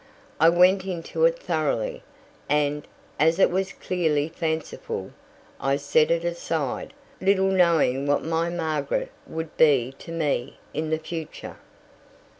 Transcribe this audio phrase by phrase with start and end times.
[0.39, 2.01] I went into it thoroughly,
[2.49, 2.87] and,
[3.19, 5.11] as it was clearly fanciful,
[5.59, 10.97] I set it aside, little knowing what my Margaret would be to me in the
[10.97, 11.57] future."